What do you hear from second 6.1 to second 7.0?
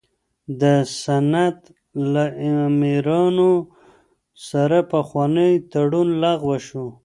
لغوه شو.